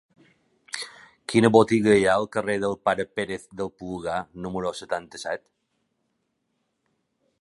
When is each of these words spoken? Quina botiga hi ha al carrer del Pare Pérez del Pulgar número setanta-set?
Quina 1.33 1.51
botiga 1.55 1.93
hi 1.99 2.07
ha 2.07 2.15
al 2.21 2.25
carrer 2.35 2.55
del 2.63 2.73
Pare 2.89 3.05
Pérez 3.19 3.45
del 3.61 3.69
Pulgar 3.83 4.17
número 4.47 4.73
setanta-set? 4.81 5.47